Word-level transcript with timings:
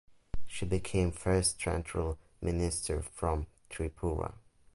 She 0.47 0.65
became 0.65 1.11
first 1.11 1.61
Central 1.61 2.17
Minister 2.41 3.03
from 3.03 3.45
Tripura. 3.69 4.33